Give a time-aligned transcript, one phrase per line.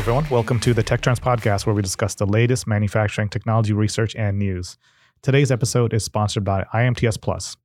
[0.00, 0.26] Everyone.
[0.30, 4.38] Welcome to the Tech Trends Podcast, where we discuss the latest manufacturing technology research and
[4.38, 4.78] news.
[5.20, 7.58] Today's episode is sponsored by IMTS Plus.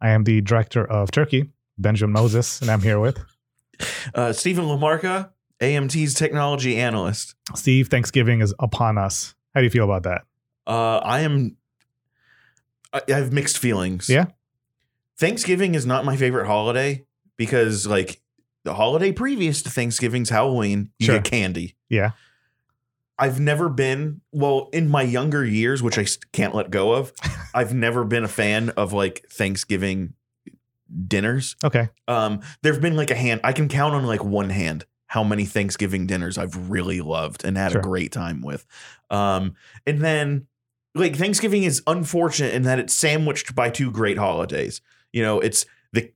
[0.00, 3.18] I am the director of Turkey, Benjamin Moses, and I'm here with
[4.14, 5.28] Uh, Stephen LaMarca,
[5.60, 7.34] AMT's technology analyst.
[7.54, 7.88] Steve.
[7.88, 9.34] Thanksgiving is upon us.
[9.54, 10.22] How do you feel about that?
[10.66, 11.58] Uh, I am.
[12.94, 14.08] I have mixed feelings.
[14.08, 14.28] Yeah?
[15.18, 17.04] Thanksgiving is not my favorite holiday
[17.36, 18.22] because, like,
[18.64, 21.16] the holiday previous to Thanksgiving's Halloween, you Sure.
[21.16, 21.76] get candy.
[21.88, 22.12] Yeah.
[23.18, 27.12] I've never been well in my younger years, which I can't let go of.
[27.54, 30.14] I've never been a fan of like Thanksgiving
[31.06, 31.56] dinners.
[31.62, 31.88] Okay.
[32.08, 33.40] Um, there've been like a hand.
[33.44, 37.56] I can count on like one hand how many Thanksgiving dinners I've really loved and
[37.56, 37.80] had Sure.
[37.80, 38.66] a great time with.
[39.10, 39.54] Um,
[39.86, 40.46] and then
[40.96, 44.80] like Thanksgiving is unfortunate in that it's sandwiched by two great holidays.
[45.12, 46.10] You know, it's the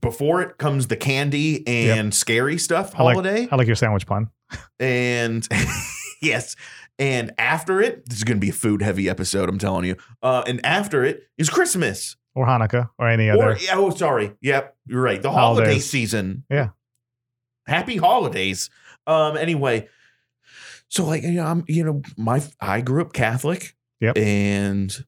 [0.00, 4.06] before it comes the candy and scary stuff I like- holiday, I like your sandwich
[4.06, 4.30] pun.
[4.78, 5.46] and
[6.22, 6.56] yes.
[6.98, 9.48] And after it, this is going to be a food heavy episode.
[9.48, 9.96] I'm telling you.
[10.22, 12.16] Uh, and after it is Christmas.
[12.34, 13.52] Or Hanukkah or any other.
[13.52, 14.32] Or yeah, oh, sorry.
[14.42, 15.20] Yep, you're right.
[15.22, 15.88] The holiday Holidays.
[15.88, 16.44] season.
[16.50, 16.68] Yeah.
[17.66, 18.68] Happy holidays.
[19.06, 19.36] Um.
[19.36, 19.88] Anyway,
[20.88, 23.74] so like you know, I'm you know my I grew up Catholic.
[24.00, 24.16] Yep.
[24.18, 25.04] And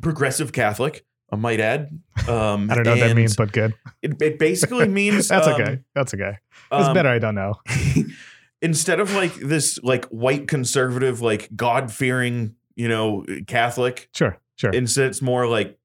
[0.00, 1.04] progressive Catholic.
[1.32, 1.88] I might add.
[2.28, 3.74] Um, I don't know what that means, but good.
[4.02, 5.78] It, it basically means That's um, okay.
[5.94, 6.36] That's okay.
[6.70, 7.08] It's um, better.
[7.08, 7.54] I don't know.
[8.62, 14.38] instead of like this like white conservative like god fearing you know catholic Sure.
[14.54, 14.70] Sure.
[14.70, 15.76] instead it's more like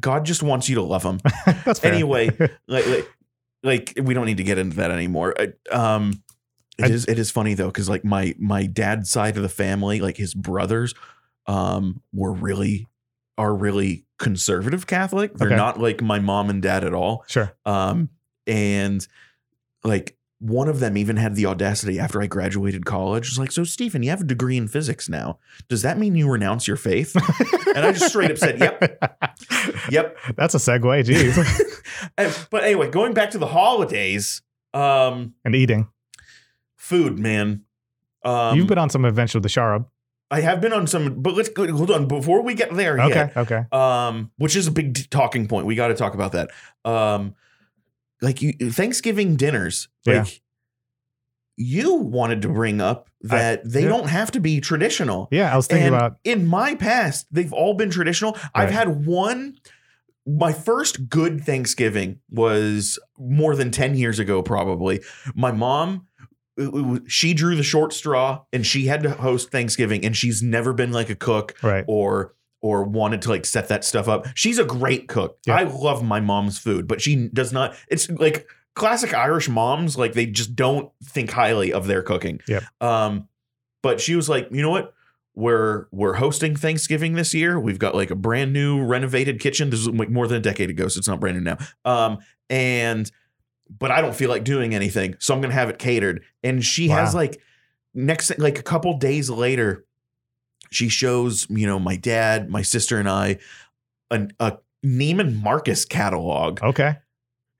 [0.00, 1.20] god just wants you to love him
[1.64, 1.92] That's fair.
[1.92, 2.30] anyway,
[2.66, 3.08] like, like
[3.62, 6.22] like we don't need to get into that anymore Uh, um
[6.78, 9.48] it I- is it is funny though because like my my dad's side of the
[9.48, 10.94] family like his brothers
[11.46, 12.88] um were really
[13.38, 15.56] are really conservative catholic they're Okay.
[15.56, 17.54] not like my mom and dad at all sure.
[17.64, 18.10] um,
[18.46, 19.06] and
[19.84, 23.28] like one of them even had the audacity after I graduated college.
[23.30, 25.40] Was like, so Stephen, you have a degree in physics now.
[25.68, 27.16] Does that mean you renounce your faith?
[27.74, 29.16] and I just straight up said, "Yep,
[29.90, 31.04] yep." That's a segue.
[31.04, 31.64] Jeez.
[32.16, 34.40] And- but anyway, going back to the holidays,
[34.74, 35.88] um, and eating.
[36.76, 37.62] food, man.
[38.24, 39.86] Um, You've been on some adventure with the Sharab.
[40.30, 41.66] I have been on some, but let's go.
[41.74, 43.00] Hold on, before we get there.
[43.00, 43.14] Okay.
[43.14, 43.64] yet, Okay.
[43.72, 45.66] um, which is a big t- talking point.
[45.66, 46.50] We got to talk about that.
[46.84, 47.34] Um,
[48.20, 50.18] like you, Thanksgiving dinners, Yeah.
[50.22, 50.42] like
[51.56, 53.88] you wanted to bring up that they yeah.
[53.88, 55.28] don't have to be traditional.
[55.30, 55.52] Yeah.
[55.52, 58.36] I was thinking And about in my past, they've all been traditional.
[58.54, 59.58] I've had one.
[60.26, 65.00] My first good Thanksgiving was more than 10 years ago, probably.
[65.34, 66.06] My mom,
[66.58, 70.72] was- she drew the short straw and she had to host Thanksgiving, and she's never
[70.72, 71.84] been like a cook right.
[71.86, 74.26] or or wanted to like set that stuff up.
[74.34, 75.38] She's a great cook.
[75.46, 75.56] Yeah.
[75.56, 77.76] I love my mom's food, but she does not.
[77.88, 82.40] It's like classic Irish moms, like they just don't think highly of their cooking.
[82.48, 82.64] Yep.
[82.80, 83.28] Um,
[83.82, 84.94] but she was like, you know what?
[85.34, 87.60] We're we're hosting Thanksgiving this year.
[87.60, 89.70] We've got like a brand new renovated kitchen.
[89.70, 91.58] This is like more than a decade ago, so it's not brand new now.
[91.84, 92.18] Um,
[92.50, 93.08] and
[93.68, 96.22] but I don't feel like doing anything, so I'm gonna have it catered.
[96.42, 97.40] And she has like
[97.94, 99.84] next like a couple days later,
[100.70, 103.38] she shows you know my dad, my sister, and I
[104.10, 106.62] an, a Neiman Marcus catalog.
[106.62, 106.96] Okay.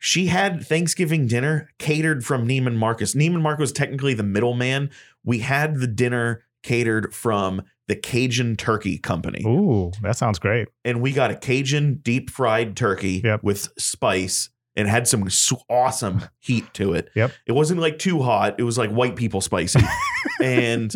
[0.00, 3.14] She had Thanksgiving dinner catered from Neiman Marcus.
[3.14, 4.90] Neiman Marcus was technically the middleman.
[5.24, 10.68] We had the dinner catered from the Cajun Turkey Company, Ooh, that sounds great.
[10.84, 13.42] and we got a Cajun deep fried turkey Yep.
[13.42, 14.50] with spice.
[14.78, 15.28] And had some
[15.68, 17.10] awesome heat to it.
[17.14, 17.32] Yep.
[17.46, 18.54] It wasn't like too hot.
[18.58, 19.80] It was like white people spicy.
[20.42, 20.94] and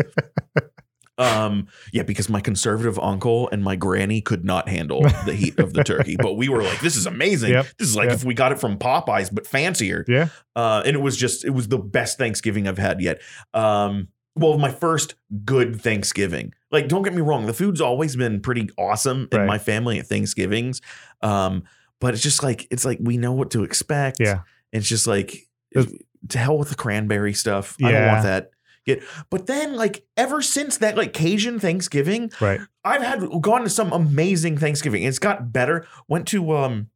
[1.18, 5.74] um yeah, because my conservative uncle and my granny could not handle the heat of
[5.74, 6.16] the turkey.
[6.16, 7.50] But we were like, this is amazing.
[7.52, 7.66] Yep.
[7.78, 8.14] This is like Yep.
[8.16, 10.04] if we got it from Popeyes, but fancier.
[10.08, 10.28] Yeah.
[10.56, 13.20] Uh and it was just it was the best Thanksgiving I've had yet.
[13.52, 15.14] Um well, my first
[15.44, 16.54] good Thanksgiving.
[16.70, 19.46] Like, don't get me wrong, the food's always been pretty awesome in Right.
[19.46, 20.80] my family at Thanksgivings.
[21.20, 21.64] Um,
[22.02, 24.18] but it's just like it's like we know what to expect.
[24.20, 24.40] Yeah.
[24.72, 27.76] It's just like to hell with the cranberry stuff.
[27.78, 27.86] Yeah.
[27.88, 28.50] I don't want that.
[28.84, 32.60] Yet, but then like ever since that like Cajun Thanksgiving, Right.
[32.84, 35.04] I've had gone to some amazing Thanksgiving.
[35.04, 35.86] It's got better.
[36.08, 36.88] Went to um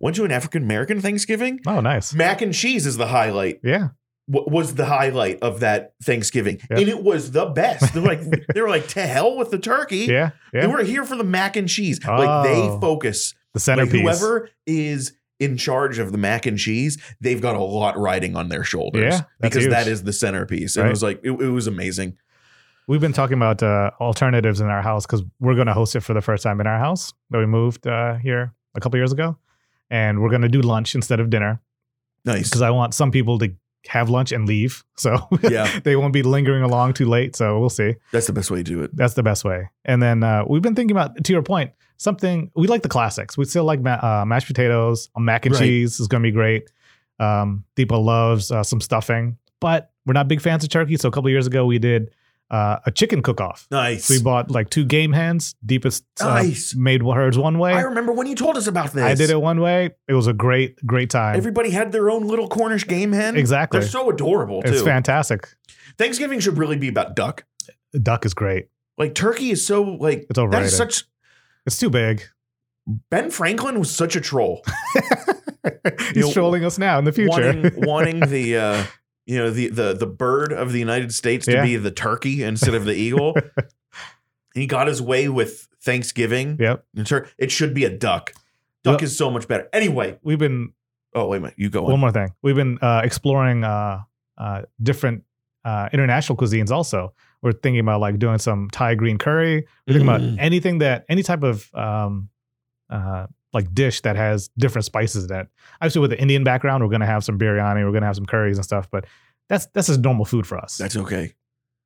[0.00, 1.60] went to an African American Thanksgiving.
[1.66, 2.12] Oh, nice.
[2.12, 3.60] Mac and cheese is the highlight.
[3.62, 3.90] Yeah.
[4.28, 6.78] Wa- Was the highlight of that Thanksgiving, Yep.
[6.78, 7.92] and it was the best.
[7.94, 8.20] They're like
[8.54, 10.06] they were like to hell with the turkey.
[10.08, 10.30] Yeah.
[10.52, 10.66] They Yeah.
[10.68, 11.98] were here for the mac and cheese.
[12.04, 12.78] Like they Oh.
[12.80, 14.00] focus The like centerpiece.
[14.02, 18.48] whoever is in charge of the mac and cheese, they've got a lot riding on
[18.48, 19.14] their shoulders.
[19.14, 19.92] Yeah, because that huge.
[19.92, 20.76] is the centerpiece.
[20.76, 20.88] And Right.
[20.88, 22.16] it was like it, it was amazing.
[22.88, 26.00] We've been talking about uh, alternatives in our house because we're going to host it
[26.00, 29.12] for the first time in our house that we moved uh, here a couple years
[29.12, 29.36] ago,
[29.90, 31.60] and we're going to do lunch instead of dinner
[32.24, 32.48] Nice.
[32.48, 33.52] because I want some people to
[33.88, 34.84] have lunch and leave.
[34.96, 35.80] So Yeah.
[35.80, 37.34] they won't be lingering along too late.
[37.34, 37.96] So we'll see.
[38.12, 38.94] That's the best way to do it.
[38.94, 39.70] That's the best way.
[39.84, 43.36] And then uh, we've been thinking about, to your point, something we like the classics.
[43.36, 45.60] We still like ma- uh, mashed potatoes, mac and Right.
[45.64, 46.70] cheese is going to be great.
[47.18, 50.96] Um, Deepa loves uh, some stuffing, but we're not big fans of turkey.
[50.96, 52.10] So a couple years ago, we did
[52.50, 53.66] uh, a chicken cook off.
[53.70, 54.06] Nice.
[54.06, 55.54] So we bought like two game hens.
[55.64, 56.74] Deepest uh, Nice.
[56.74, 57.72] made hers one way.
[57.74, 59.04] I remember when you told us about this.
[59.04, 59.90] I did it one way.
[60.08, 61.36] It was a great, great time.
[61.36, 63.36] Everybody had their own little Cornish game hen.
[63.36, 63.80] Exactly.
[63.80, 64.72] They're so adorable too.
[64.72, 65.48] it's fantastic.
[65.98, 67.44] Thanksgiving should really be about duck.
[68.02, 68.68] Duck is great.
[68.96, 70.66] Like turkey is so like It's that overrated.
[70.68, 71.04] is such.
[71.66, 72.22] it's too big.
[73.10, 74.64] Ben Franklin was such a troll.
[75.64, 77.30] He's You know, trolling us now in the future.
[77.30, 78.84] wanting wanting the uh
[79.28, 81.62] you know the the the bird of the United States to Yeah.
[81.64, 83.36] be the turkey instead of the eagle.
[84.54, 86.56] he got his way with Thanksgiving.
[86.58, 86.84] yep.
[86.96, 88.32] It should be a duck.
[88.82, 89.68] Duck Well- is so much better.
[89.72, 90.72] Anyway, We've been
[91.14, 92.00] oh wait a minute, you go one on.
[92.00, 92.30] more thing.
[92.42, 94.00] We've been uh, exploring uh,
[94.36, 95.24] uh, different
[95.64, 96.70] uh, international cuisines.
[96.70, 99.66] Also, we're thinking about like doing some Thai green curry.
[99.86, 100.16] We're thinking Mm.
[100.32, 102.30] about anything that any type of um,
[102.90, 105.46] uh, like dish that has different spices in it.
[105.80, 107.84] Obviously, with the Indian background, we're gonna have some biryani.
[107.84, 108.90] We're gonna have some curries and stuff.
[108.90, 109.06] But
[109.48, 110.76] that's that's just normal food for us.
[110.76, 111.34] That's okay.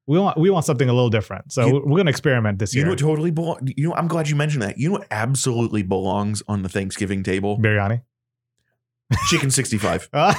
[0.06, 1.52] we want we want something a little different.
[1.52, 2.86] So You- we're, gonna experiment this You year.
[2.86, 3.60] know what totally belong.
[3.76, 4.76] You know, I'm glad you mentioned that.
[4.78, 7.58] You know what absolutely belongs on the Thanksgiving table?
[7.58, 8.02] biryani.
[9.28, 10.08] Chicken 65.
[10.12, 10.34] Uh,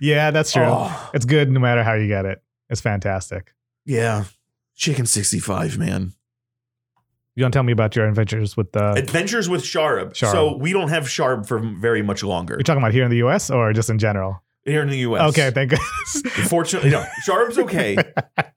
[0.00, 0.62] yeah, that's true.
[0.64, 2.42] Oh, It's good no matter how you get it.
[2.70, 3.52] It's fantastic.
[3.84, 4.24] yeah.
[4.74, 6.12] Chicken 65, man.
[7.36, 8.92] You want to tell me about your adventures with the?
[8.94, 10.14] Adventures with Sharb.
[10.14, 10.32] Sharb.
[10.32, 13.18] So we don't have Sharb for very much longer You're talking about here in the
[13.18, 13.50] U.S.
[13.50, 14.42] or just in general?
[14.64, 15.22] here in the U.S.
[15.30, 16.22] Okay, thank goodness.
[16.38, 17.06] Unfortunately, no.
[17.28, 17.96] Okay.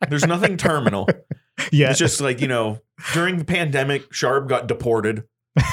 [0.10, 1.08] There's nothing terminal.
[1.72, 2.80] yeah, It's just like, you know,
[3.14, 5.26] during the pandemic, Sharp got deported.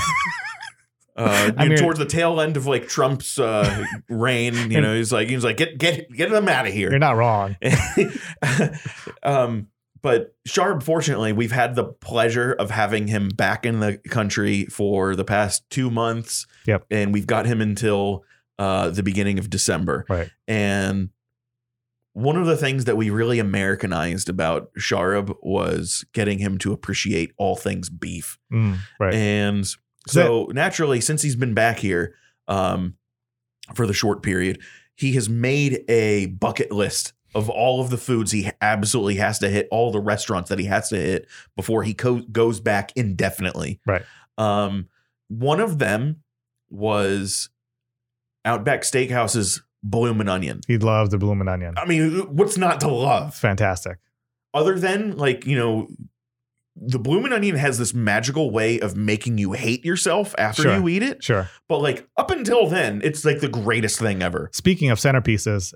[1.18, 5.10] Uh, I mean- towards the tail end of like Trump's uh, reign, you know, he's
[5.10, 6.90] like, he's like, get get get them out of here.
[6.90, 7.56] you're not wrong.
[9.22, 9.68] um,
[10.06, 15.16] but Sharp, fortunately, we've had the pleasure of having him back in the country for
[15.16, 16.46] the past two months.
[16.64, 16.86] Yep.
[16.92, 18.22] And we've got him until
[18.56, 20.06] uh, the beginning of December.
[20.08, 20.30] Right.
[20.46, 21.08] And
[22.12, 27.32] one of the things that we really Americanized about Sharab was getting him to appreciate
[27.36, 28.38] all things beef.
[28.52, 29.12] Mm, right.
[29.12, 29.66] And
[30.06, 32.14] so naturally, since he's been back here
[32.46, 32.94] um,
[33.74, 34.60] for the short period,
[34.94, 39.48] he has made a bucket list of all of the foods he absolutely has to
[39.48, 43.78] hit, all the restaurants that he has to hit before he co- goes back indefinitely.
[43.86, 44.02] Right.
[44.38, 44.88] Um,
[45.28, 46.22] one of them
[46.70, 47.50] was
[48.44, 50.60] Outback Steakhouse's Bloomin' Onion.
[50.66, 51.74] He loves the bloomin' onion.
[51.76, 53.34] I mean, what's not to love?
[53.34, 53.98] Fantastic.
[54.54, 55.86] other than like you know
[56.74, 60.76] the bloomin' onion has this magical way of making you hate yourself after Sure.
[60.76, 61.48] you eat it Sure.
[61.68, 65.72] but like up until then it's like the greatest thing ever Speaking of centerpieces,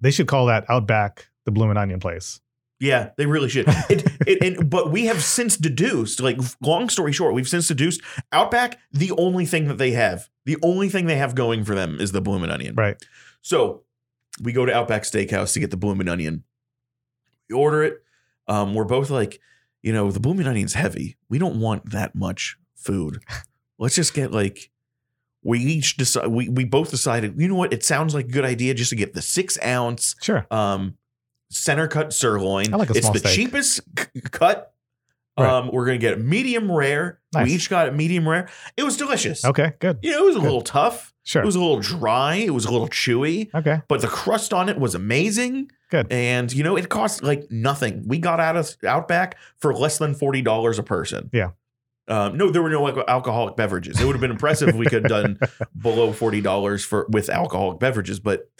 [0.00, 2.40] they should call that Outback the bloomin' onion place.
[2.80, 7.12] yeah they really should it, it, and, but we have since deduced like long story
[7.12, 8.00] short we've since deduced
[8.32, 12.00] outback the only thing that they have the only thing they have going for them
[12.00, 12.96] is the bloomin' onion Right.
[13.42, 13.82] So
[14.42, 16.44] we go to Outback Steakhouse to get the bloomin' onion.
[17.48, 18.02] We order it.
[18.48, 19.38] Um, we're both like,
[19.82, 21.16] you know, the bloomin' onion's heavy.
[21.28, 23.22] We don't want that much food.
[23.78, 24.70] Let's just get like.
[25.44, 26.26] We each decide.
[26.28, 27.40] We we both decided.
[27.40, 27.72] You know what?
[27.72, 30.46] It sounds like a good idea just to get the six ounce Sure.
[30.50, 30.96] um
[31.50, 32.72] center cut sirloin.
[32.74, 33.34] I like a it's small the steak.
[33.34, 34.72] cheapest c- cut.
[35.38, 35.50] Right.
[35.50, 37.20] Um, we're gonna get medium rare.
[37.34, 37.46] Nice.
[37.46, 38.48] We each got a medium rare.
[38.76, 39.44] It was delicious.
[39.44, 39.72] Okay.
[39.80, 39.98] Good.
[40.02, 40.44] You know, it was a Good.
[40.44, 41.12] little tough.
[41.24, 41.42] Sure.
[41.42, 42.36] It was a little dry.
[42.36, 43.80] It was a little chewy okay.
[43.88, 45.70] but the crust on it was amazing.
[45.90, 46.06] Good.
[46.12, 48.04] And you know, it cost like nothing.
[48.06, 51.30] We got out of Outback for less than forty dollars a person.
[51.32, 51.50] Yeah.
[52.08, 54.00] Um, no, there were no alco- alcoholic beverages.
[54.00, 55.38] It would have been impressive if we could have done
[55.80, 58.20] below forty dollars for with alcoholic beverages.
[58.20, 58.50] But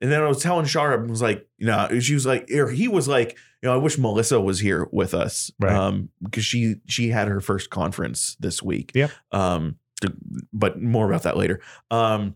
[0.00, 2.68] and then I was telling Shara, I was like, you know, she was like, or
[2.70, 3.30] he was like,
[3.62, 5.74] you know, I wish Melissa was here with us, Right.
[5.74, 8.92] um, because she she had her first conference this week.
[8.94, 9.10] Yep.
[9.32, 10.14] Um, to-
[10.52, 11.60] but more about that later.
[11.90, 12.34] Um,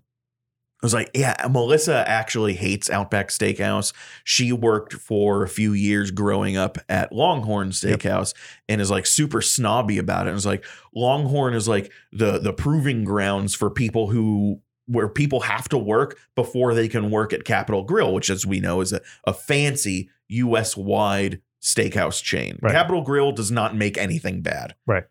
[0.82, 3.92] I was like, yeah, Melissa actually hates Outback Steakhouse.
[4.24, 7.70] She worked for a few years growing up at Longhorn.
[7.70, 8.32] Steakhouse
[8.68, 10.30] and is like super snobby about it.
[10.30, 15.40] And it's like Longhorn is like the the proving grounds for people who where people
[15.40, 18.92] have to work before they can work at Capital Grille, which as we know is
[18.92, 22.58] a, a fancy US wide steakhouse chain.
[22.60, 22.72] Right.
[22.72, 24.74] Capital Grille does not make anything bad.
[24.86, 25.04] Right.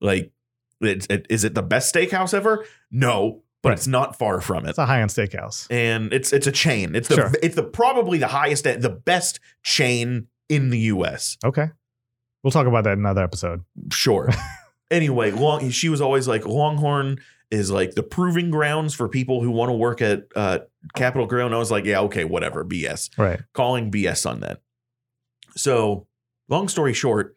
[0.00, 0.32] Like
[0.80, 2.64] it, it, is it the best steakhouse ever?
[2.90, 3.78] No, but Right.
[3.78, 5.66] it's not far from it It's a high end steakhouse.
[5.70, 6.94] and it's it's a chain.
[6.94, 7.32] It's the Sure.
[7.42, 11.36] it's the probably the highest the best chain in the U.S.
[11.44, 11.68] Okay.
[12.42, 13.64] We'll talk about that in another episode.
[13.92, 14.30] Sure.
[14.90, 17.18] anyway, long she was always like Longhorn
[17.50, 20.60] is like the proving grounds for people who want to work at uh,
[20.94, 23.10] Capital Grille, and I was like, yeah, okay, whatever, BS.
[23.18, 23.40] Right.
[23.52, 24.62] Calling BS on that.
[25.56, 26.06] So,
[26.48, 27.36] long story short,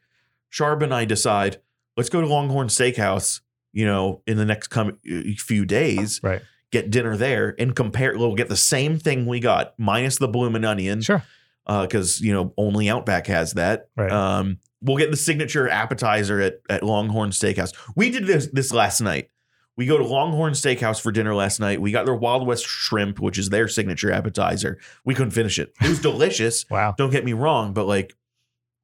[0.51, 1.58] Sharb and I decide
[1.98, 3.42] let's go to Longhorn Steakhouse.
[3.74, 5.00] You know, in the next com-
[5.38, 6.42] few days, Right.
[6.72, 8.15] get dinner there and compare.
[8.18, 11.24] We'll get the same thing we got minus the bloomin' onion Sure.
[11.68, 13.88] because you know only Outback has that.
[13.98, 14.12] Right.
[14.12, 17.72] Um, we'll get the signature appetizer at at Longhorn Steakhouse.
[17.96, 19.30] We did this this last night.
[19.75, 21.82] We go to Longhorn Steakhouse for dinner last night.
[21.82, 24.77] We got their Wild West shrimp, which is their signature appetizer.
[25.03, 25.74] We couldn't finish it.
[25.82, 26.63] It was delicious.
[26.70, 26.94] Wow.
[26.96, 28.13] Don't get me wrong, but like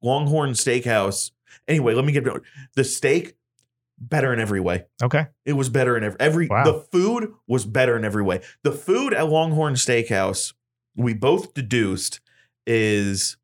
[0.02, 1.30] Longhorn Steakhouse.
[1.68, 2.24] Anyway, let me get
[2.74, 3.36] the steak
[4.00, 4.84] better in every way.
[5.02, 5.26] Okay.
[5.44, 6.64] It was better in every every Wow.
[6.64, 8.40] the food was better in every way.
[8.62, 10.54] The food at Longhorn Steakhouse,
[10.96, 12.20] we both deduced
[12.66, 13.36] is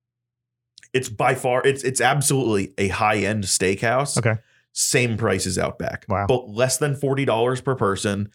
[0.92, 4.16] it's by far it's it's absolutely a high-end steakhouse.
[4.18, 4.40] Okay.
[4.72, 6.06] Same price as Outback.
[6.08, 6.26] Wow.
[6.26, 8.30] But less than $40 per person.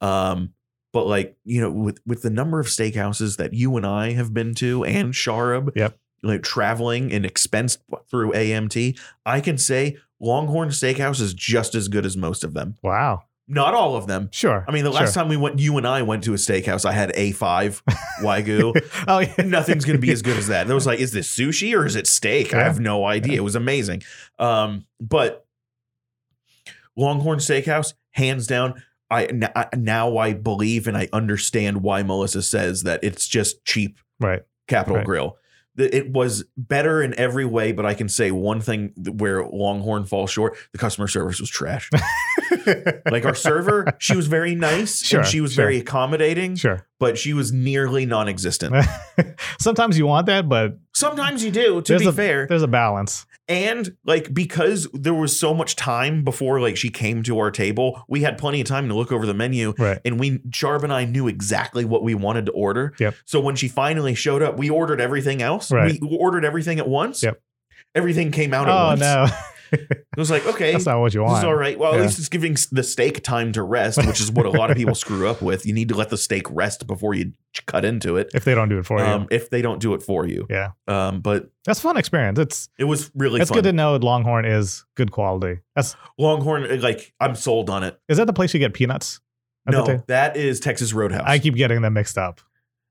[0.00, 0.54] Um
[0.92, 4.34] but like, you know, with with the number of steakhouses that you and I have
[4.34, 5.96] been to and Sharab, Yep.
[6.22, 7.78] Like traveling and expense
[8.10, 12.76] through AMT, I can say Longhorn Steakhouse is just as good as most of them.
[12.82, 13.22] Wow.
[13.48, 14.28] Not all of them.
[14.30, 14.64] Sure.
[14.68, 16.92] I mean, the last time we went, you and I went to a steakhouse, I
[16.92, 17.82] had A5
[18.20, 19.04] Wagyu.
[19.08, 19.34] oh yeah.
[19.44, 20.70] Nothing's going to be as good as that.
[20.70, 22.54] It was like, is this sushi or is it steak?
[22.54, 23.38] I have no idea.
[23.38, 24.02] It was amazing.
[24.38, 25.46] Um, but
[26.96, 32.42] Longhorn Steakhouse, hands down, I n- I- now I believe and I understand why Melissa
[32.42, 34.42] says that it's just cheap Right.
[34.68, 35.06] Capital Right.
[35.06, 35.36] Grill.
[35.76, 40.30] It was better in every way, but I can say one thing where Longhorn falls
[40.30, 41.88] short: the customer service was trash.
[43.10, 45.64] like our server, she was very nice Sure, and she was sure.
[45.64, 46.86] very accommodating, Sure.
[46.98, 48.74] but she was nearly non-existent.
[49.58, 52.46] Sometimes you want that, but Sometimes you do, to be a- fair.
[52.46, 53.26] there's a balance.
[53.48, 58.00] And like because there was so much time before like she came to our table,
[58.08, 59.74] we had plenty of time to look over the menu.
[59.76, 59.98] Right.
[60.04, 62.94] And we Sharb and I knew exactly what we wanted to order.
[63.00, 63.14] Yep.
[63.24, 65.72] So when she finally showed up, we ordered everything else.
[65.72, 65.98] Right.
[66.00, 67.24] We ordered everything at once.
[67.24, 67.40] Yep.
[67.96, 69.00] Everything came out at Oh once.
[69.00, 69.26] no.
[69.72, 71.38] It was like, okay, That's not what you want.
[71.38, 71.78] is all right.
[71.78, 72.00] Well, Yeah.
[72.00, 74.76] at least it's giving the steak time to rest, which is what a lot of
[74.76, 75.64] people screw up with.
[75.64, 77.32] You need to let the steak rest before you
[77.66, 78.30] cut into it.
[78.34, 79.28] If they don't do it for Um, you.
[79.30, 80.46] if they don't do it for you.
[80.50, 80.70] Yeah.
[80.88, 82.38] Um, but That's a fun experience.
[82.38, 83.58] It's it was really it's fun.
[83.58, 85.60] good to know Longhorn is good quality.
[85.76, 87.98] That's Longhorn, uh, like I'm sold on it.
[88.08, 89.20] is that the place you get peanuts?
[89.70, 91.22] No, that is Texas Roadhouse.
[91.26, 92.40] I keep getting them mixed up.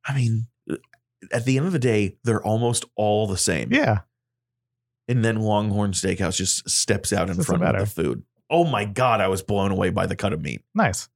[0.08, 0.48] I mean,
[1.34, 3.74] at the end of the day, they're almost all the same.
[3.74, 4.00] Yeah.
[5.10, 7.80] And then Longhorn Steakhouse just steps out in Doesn't front matter.
[7.80, 8.24] of the food.
[8.50, 10.62] Oh my God, I was blown away by the cut of meat.
[10.74, 11.10] Nice.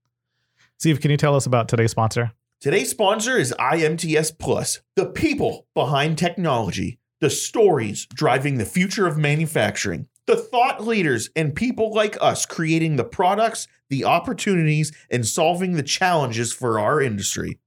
[0.79, 2.31] Steve, can you tell us about today's sponsor?
[2.59, 9.17] Today's sponsor is IMTS Plus, the people behind technology, the stories driving the future of
[9.17, 15.73] manufacturing, the thought leaders and people like us creating the products, the opportunities, and solving
[15.73, 17.59] the challenges for our industry.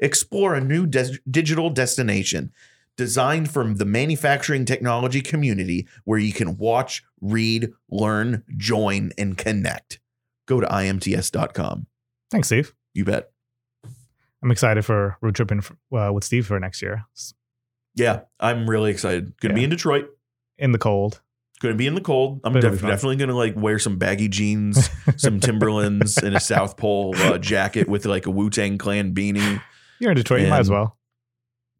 [0.00, 2.52] Explore a new des- digital destination
[2.98, 10.00] designed from the manufacturing technology community where you can watch, read, learn, join, and connect.
[10.46, 11.86] Go to imts.com.
[12.30, 12.74] Thanks, Steve.
[12.92, 13.30] You bet.
[14.42, 15.62] I'm excited for road tripping
[15.96, 17.04] uh, with Steve for next year.
[17.94, 19.38] Yeah, I'm really excited.
[19.40, 20.08] Gonna be in Detroit.
[20.58, 21.20] in the cold.
[21.60, 22.40] Gonna be in the cold.
[22.44, 27.14] I'm def- definitely gonna like wear some baggy jeans, some Timberlands, and a South Pole
[27.16, 29.60] uh, jacket with like a Wu Tang Clan beanie.
[29.98, 30.42] You're in Detroit.
[30.42, 30.97] You might as well.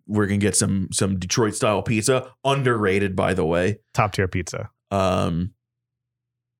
[0.09, 3.79] We're gonna get some some Detroit style pizza, underrated by the way.
[3.95, 4.71] Top tier pizza.
[4.91, 5.53] Um,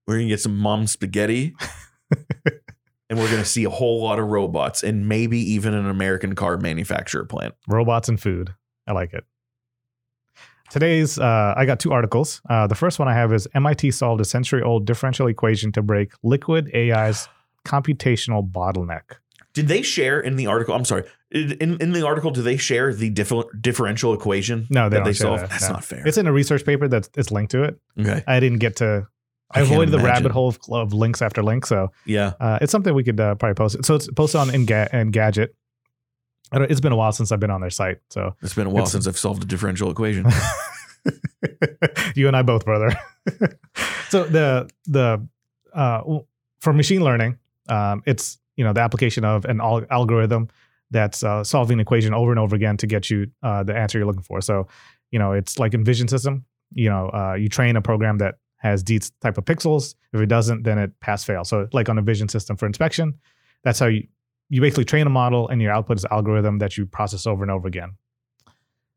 [0.07, 1.55] we're gonna get some mom spaghetti,
[3.11, 6.59] and we're gonna see a whole lot of robots and maybe even an American car
[6.59, 7.55] manufacturer plant.
[7.67, 8.55] Robots and food.
[8.87, 9.25] I like it.
[10.71, 12.43] Today's, uh, I got two articles.
[12.49, 15.83] Uh, the first one I have is MIT solved a century old differential equation to
[15.83, 17.27] break liquid AI's
[17.67, 19.17] computational bottleneck.
[19.55, 20.75] Did they share in the article?
[20.75, 21.05] I'm sorry.
[21.31, 24.67] In in the article, do they share the differ, differential equation?
[24.71, 25.75] No, they that don't share that, That's no.
[25.75, 26.07] not fair.
[26.09, 27.79] It's in a research paper that's it's linked to it.
[28.01, 28.25] okay.
[28.27, 29.07] I didn't get to.
[29.51, 32.33] I, I avoided the rabbit hole of, of links after links, so Yeah.
[32.41, 33.83] uh, it's something we could uh, probably post.
[33.85, 35.49] So it's posted on Enga- Engadget.
[36.53, 38.67] I don't- It's been a while since I've been on their site, so It's been
[38.67, 40.27] a while since I've solved a differential equation.
[42.15, 42.91] you and I both, brother.
[44.09, 45.27] so the the
[45.75, 46.03] uh,
[46.61, 50.49] for machine learning, um, it's you know the application of an al- algorithm
[50.91, 53.99] that's uh, solving an equation over and over again to get you uh, the answer
[53.99, 54.41] you're looking for.
[54.41, 54.69] So
[55.11, 56.45] you know it's like in vision system.
[56.73, 59.95] You know uh, you train a program that has these type of pixels.
[60.13, 61.45] If it doesn't, then it pass fail.
[61.45, 63.15] So like on a vision system for inspection,
[63.63, 64.07] that's how you
[64.51, 67.51] you basically train a model and your output is algorithm that you process over and
[67.51, 67.93] over again.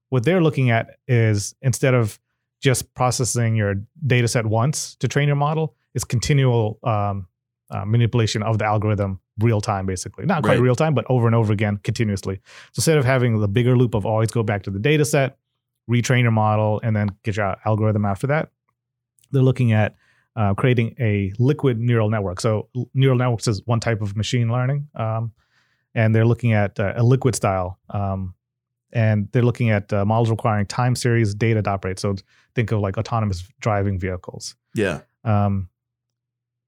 [0.10, 2.19] What they're looking at is instead of
[2.62, 7.27] just processing your data set once to train your model, it's continual um,
[7.71, 10.25] uh, manipulation of the algorithm real time, basically.
[10.25, 10.61] Not quite Right.
[10.61, 12.35] real time, but over and over again, continuously.
[12.73, 15.37] So instead of having the bigger loop of always go back to the data set,
[15.89, 18.49] retrain your model, and then get your algorithm after that,
[19.31, 19.95] they're looking at
[20.35, 22.39] uh, creating a liquid neural network.
[22.39, 25.31] So neural networks is one type of machine learning, um,
[25.95, 27.79] and they're looking at uh, a liquid style.
[27.89, 28.33] Um,
[28.93, 31.97] and they're looking at uh, models requiring time series data to operate.
[31.99, 32.15] So
[32.55, 34.55] think of like autonomous driving vehicles.
[34.75, 34.99] Yeah.
[35.23, 35.69] Um,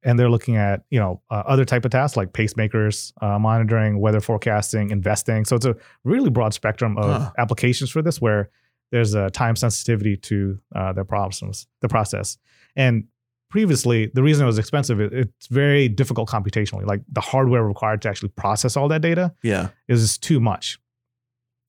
[0.04, 4.00] and they're looking at you know uh, other type of tasks like pacemakers, uh, monitoring,
[4.00, 5.46] weather forecasting, investing.
[5.46, 7.32] So it's a really broad spectrum of Huh.
[7.38, 8.50] applications for this, where
[8.92, 12.38] there's a time sensitivity to uh, the problems, the process.
[12.76, 13.06] And
[13.50, 16.86] previously, the reason it was expensive, it, it's very difficult computationally.
[16.86, 19.70] Like the hardware required to actually process all that data Yeah.
[19.88, 20.80] is too much.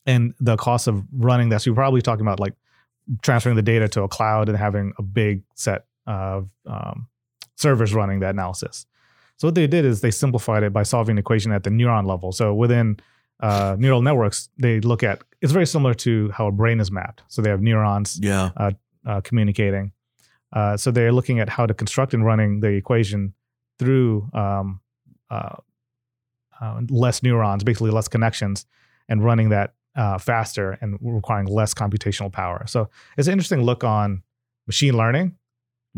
[0.07, 2.55] And the cost of running that, so you're probably talking about like
[3.23, 7.07] transferring the data to a cloud and having a big set of um,
[7.57, 8.87] servers running that analysis.
[9.37, 12.07] So what they did is they simplified it by solving an equation at the neuron
[12.07, 12.33] level.
[12.33, 12.99] So within
[13.41, 17.23] uh, neural networks, they look at it's very similar to how a brain is mapped.
[17.29, 18.51] So they have neurons Yeah.
[19.07, 19.93] uh, communicating.
[20.53, 23.35] Uh, so they're looking at how to construct and running the equation
[23.79, 24.81] through um,
[25.31, 25.57] uh,
[26.61, 28.67] uh, less neurons, basically less connections,
[29.09, 32.65] and running that uh, faster and requiring less computational power.
[32.67, 34.23] So it's an interesting look on
[34.67, 35.37] machine learning.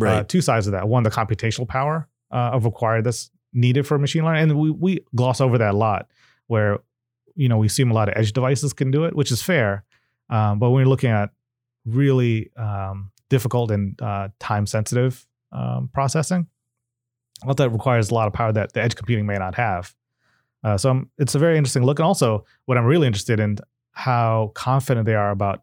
[0.00, 0.28] Uh, Right.
[0.28, 0.88] two sides of that.
[0.88, 5.00] One, the computational power uh, of required that's needed for machine learning, and we we
[5.14, 6.08] gloss over that a lot,
[6.48, 6.78] where
[7.34, 9.84] you know we assume a lot of edge devices can do it, which is fair.
[10.28, 11.30] Um, but when you're looking at
[11.86, 16.46] really um, difficult and uh, time sensitive um, processing,
[17.44, 19.94] well, that requires a lot of power that the edge computing may not have.
[20.64, 23.56] Uh, so I'm, it's a very interesting look, and also what I'm really interested in
[23.92, 25.62] how confident they are about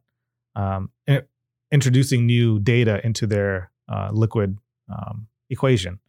[0.55, 0.89] um,
[1.71, 4.57] introducing new data into their uh, liquid
[4.89, 5.99] um, equation,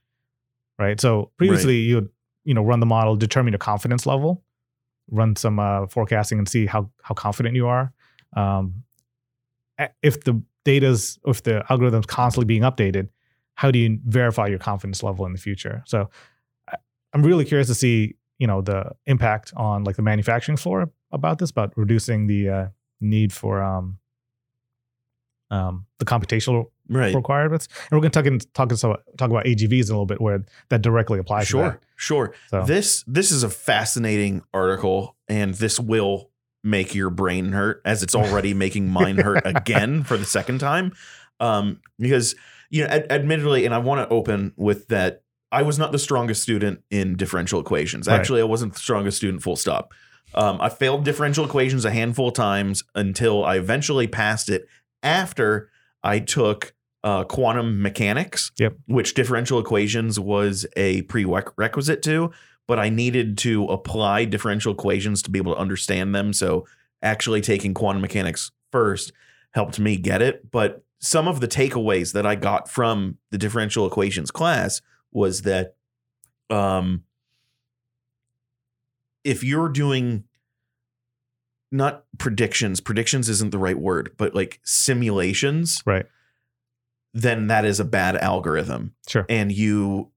[0.78, 1.00] right?
[1.00, 2.08] So previously you would
[2.44, 4.42] you know run the model, determine your confidence level,
[5.10, 7.92] run some uh, forecasting, and see how how confident you are.
[8.36, 8.84] Um,
[10.02, 13.08] if the data's if the algorithm's constantly being updated,
[13.54, 15.82] how do you verify your confidence level in the future?
[15.86, 16.10] So
[17.12, 21.38] I'm really curious to see you know the impact on like the manufacturing floor about
[21.38, 22.66] this, about reducing the uh,
[23.00, 23.98] need for um,
[25.50, 27.14] um, the computational Right.
[27.14, 27.66] requirements.
[27.90, 28.68] And we're going to talk in, talk
[29.16, 31.46] talk about AGVs in a little bit, where that directly applies.
[31.48, 31.72] Sure.
[31.72, 32.34] To Sure.
[32.50, 36.30] So This this is a fascinating article, and this will
[36.62, 40.92] make your brain hurt as it's already making mine hurt again for the second time.
[41.40, 42.34] Um, because
[42.70, 45.22] you know, ad- admittedly, and I want to open with that.
[45.52, 48.08] I was not the strongest student in differential equations.
[48.08, 48.18] Right.
[48.18, 49.42] Actually, I wasn't the strongest student.
[49.42, 49.92] Full stop.
[50.34, 54.66] Um, I failed differential equations a handful of times until I eventually passed it
[55.04, 55.70] after
[56.02, 58.76] I took uh, quantum mechanics, Yep.
[58.86, 62.32] which differential equations was a prerequisite to,
[62.66, 66.32] but I needed to apply differential equations to be able to understand them.
[66.32, 66.66] So
[67.02, 69.12] actually taking quantum mechanics first
[69.50, 70.50] helped me get it.
[70.50, 74.80] But some of the takeaways that I got from the differential equations class
[75.12, 75.76] was that
[76.48, 77.04] um,
[79.22, 80.24] if you're doing
[81.74, 86.06] not predictions, predictions isn't the right word, but like simulations, right,
[87.12, 88.94] then that is a bad algorithm.
[89.08, 90.10] sure, And you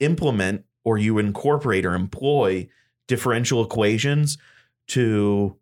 [0.00, 2.68] implement or you incorporate or employ
[3.08, 4.36] differential equations
[4.88, 5.56] to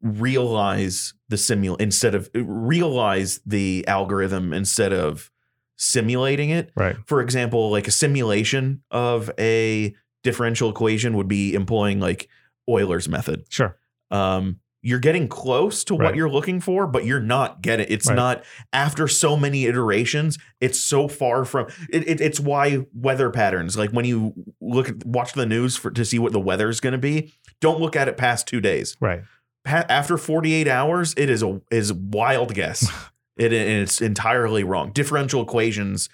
[0.00, 5.30] realize the simul instead of realize the algorithm instead of
[5.76, 6.70] simulating it.
[6.74, 12.28] right, For example, like a simulation of a differential equation would be employing like
[12.68, 13.44] Euler's method.
[13.48, 13.76] Sure,
[14.12, 17.86] um, you're getting close to what you're looking for, but you're not getting.
[17.88, 18.16] It's Right.
[18.16, 20.38] not after so many iterations.
[20.60, 21.68] It's so far from.
[21.88, 25.90] It, it, it's why weather patterns, like when you look at watch the news for
[25.92, 28.60] to see what the weather is going to be, don't look at it past two
[28.60, 28.96] days.
[29.00, 29.22] right,
[29.64, 32.82] Pa- after 48 hours, it is a is wild guess.
[33.36, 34.90] it and it's entirely wrong.
[34.90, 36.08] Differential equations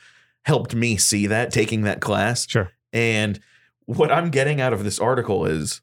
[0.45, 2.47] helped me see that taking that class.
[2.47, 3.41] sure, And
[3.87, 5.81] what I'm getting out of this article is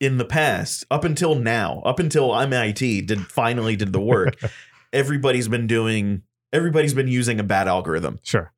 [0.00, 4.36] in the past, up until now, up until MIT did finally did the work,
[4.92, 8.52] everybody's been doing everybody's been using a bad algorithm sure,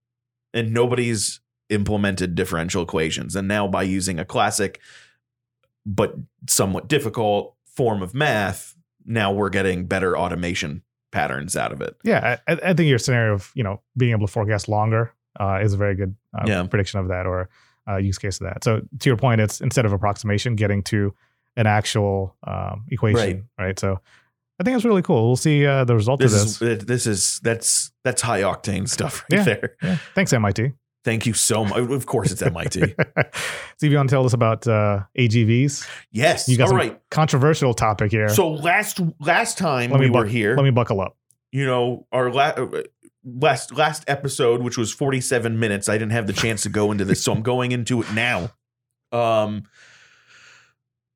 [0.55, 3.35] and nobody's implemented differential equations.
[3.37, 4.81] And now by using a classic
[5.85, 6.15] but
[6.49, 8.75] somewhat difficult form of math,
[9.05, 11.97] now we're getting better automation patterns out of it.
[12.05, 12.39] yeah.
[12.49, 15.75] I, I think your scenario of you know being able to forecast longer uh, is
[15.75, 16.63] a very good uh, Yeah.
[16.67, 17.49] prediction of that or
[17.89, 18.63] uh, use case of that.
[18.63, 21.13] So to your point, it's instead of approximation, getting to
[21.57, 23.79] an actual um, equation, right.
[23.79, 24.01] So
[24.61, 25.27] I think it's really cool.
[25.27, 26.81] We'll see uh, the result This of this.
[26.81, 29.45] is this is that's that's high octane stuff right Yeah.
[29.45, 29.77] there.
[29.83, 29.99] Yeah.
[30.15, 30.73] Thanks, MIT.
[31.05, 31.79] Thank you so much.
[31.91, 32.95] Of course, it's MIT.
[33.77, 35.85] Steve, you want to tell us about uh, AGVs?
[36.13, 36.49] yes.
[36.49, 37.01] You got All right.
[37.11, 38.29] controversial topic here.
[38.29, 41.17] So last last time Let we were here, Let me buckle up.
[41.51, 42.83] you know, our la- uh,
[43.25, 47.05] last last episode, which was 47 minutes, I didn't have the chance to go into
[47.05, 48.51] this, so I'm going into it now.
[49.11, 49.65] Um,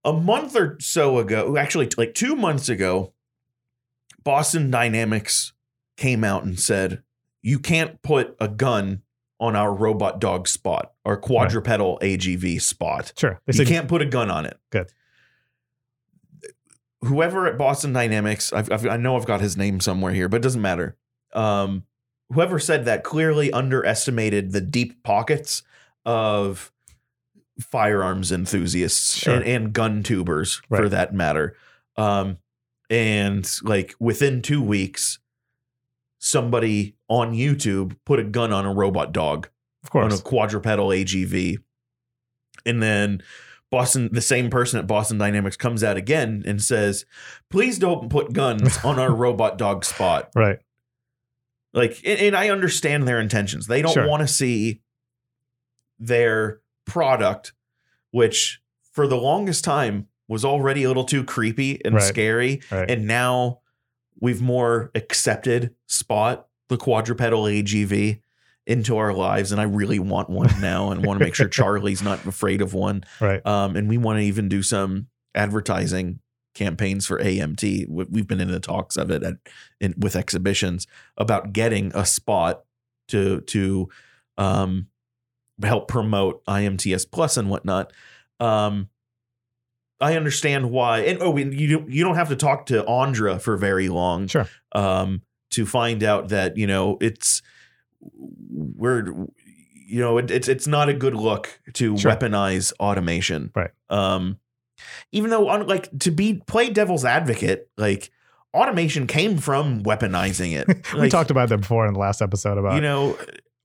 [0.07, 3.13] a month or so ago, actually, like two months ago,
[4.23, 5.53] Boston Dynamics
[5.97, 7.03] came out and said
[7.43, 9.03] you can't put a gun
[9.39, 13.13] on our robot dog spot, our quadrupedal AGV spot.
[13.19, 13.41] Sure.
[13.47, 14.57] They You said, can't put a gun on it.
[14.71, 14.91] Good.
[17.03, 20.39] Whoever at Boston Dynamics, I've, I've, I know I've got his name somewhere here, but
[20.39, 20.97] it doesn't matter.
[21.35, 21.85] Um,
[22.33, 25.63] whoever said that clearly underestimated the deep pockets
[26.05, 26.73] of
[27.61, 29.35] firearms enthusiasts Sure.
[29.37, 31.57] and, and gun tubers for that matter.
[31.97, 32.39] Um,
[32.91, 35.19] and like within two weeks,
[36.19, 39.49] somebody on YouTube put a gun on a robot dog
[39.85, 41.57] of on a quadrupedal AGV.
[42.65, 43.23] And then
[43.71, 47.05] Boston, the same person at Boston Dynamics comes out again and says,
[47.51, 50.31] please don't put guns on our robot dog spot.
[50.35, 50.59] Right.
[51.73, 53.67] Like, and, and I understand their intentions.
[53.67, 54.09] They don't Sure.
[54.09, 54.81] want to see
[55.99, 57.53] their product,
[58.11, 58.61] which
[58.93, 62.03] for the longest time was already a little too creepy and Right.
[62.05, 62.61] scary.
[62.71, 62.91] Right.
[62.91, 63.61] And now
[64.21, 68.21] we've more accepted Spot, the quadrupedal AGV,
[68.67, 69.53] into our lives.
[69.53, 72.75] And I really want one now and want to make sure Charlie's not afraid of
[72.75, 73.05] one.
[73.21, 73.45] right.
[73.47, 76.19] Um, and we want to even do some advertising
[76.55, 77.87] campaigns for AMT.
[77.89, 79.35] We- We've been in the talks of it at,
[79.81, 82.65] in, with exhibitions about getting a spot
[83.09, 83.89] to to
[84.39, 84.89] um,
[85.63, 87.93] help promote IMTS Plus and whatnot.
[88.41, 88.89] Um,
[90.01, 93.39] I understand why, and oh, and you don't- you don't have to talk to Andra
[93.39, 94.47] for very long, Sure.
[94.73, 97.41] um, to find out that you know it's
[98.51, 99.07] we're
[99.89, 102.11] you know it, it's it's not a good look to Sure.
[102.13, 103.71] weaponize automation, Right.
[103.89, 104.39] Um,
[105.13, 108.11] even though on like to be play devil's advocate, like
[108.53, 110.67] automation came from weaponizing it.
[110.93, 113.17] we Like, talked about that before in the last episode about you know,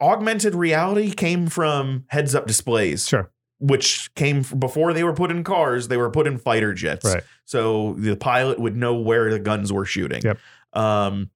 [0.01, 3.31] augmented reality came from heads up displays, sure.
[3.59, 7.05] which came before they were put in cars, they were put in fighter jets.
[7.05, 7.23] Right.
[7.45, 10.21] So the pilot would know where the guns were shooting.
[10.23, 10.39] Yep.
[10.73, 11.29] Um,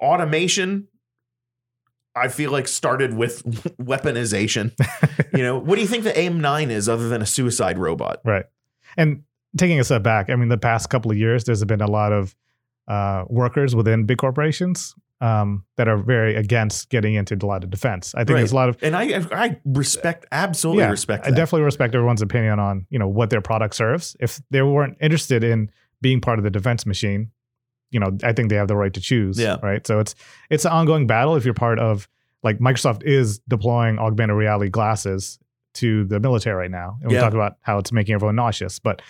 [0.00, 0.88] automation,
[2.14, 3.42] I feel like started with
[3.78, 4.72] weaponization.
[5.36, 8.20] you know, what do you think the AIM 9 is other than a suicide robot?
[8.24, 8.44] Right.
[8.96, 9.24] And
[9.56, 12.12] taking a step back, I mean, the past couple of years, there's been a lot
[12.12, 12.36] of
[12.86, 17.70] uh, workers within big corporations um, that are very against getting into a lot of
[17.70, 18.14] defense.
[18.14, 18.36] I think Right.
[18.38, 22.22] there's a lot of And I I respect absolutely Yeah, respect I definitely respect everyone's
[22.22, 24.14] opinion on you know what their product serves.
[24.20, 25.70] If they weren't interested in
[26.02, 27.30] being part of the defense machine,
[27.90, 29.38] you know, I think they have the right to choose.
[29.38, 29.56] Yeah.
[29.62, 29.86] Right.
[29.86, 30.14] So it's
[30.50, 32.08] it's an ongoing battle if you're part of
[32.42, 35.38] like Microsoft is deploying augmented reality glasses
[35.74, 36.98] to the military right now.
[37.00, 37.22] And we Yeah.
[37.22, 38.78] talked about how it's making everyone nauseous.
[38.78, 39.02] But